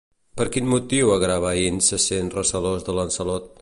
Per 0.39 0.45
quin 0.55 0.71
motiu 0.71 1.13
Agravain 1.17 1.79
se 1.91 2.03
sent 2.09 2.35
recelós 2.41 2.89
de 2.91 3.01
Lancelot? 3.01 3.59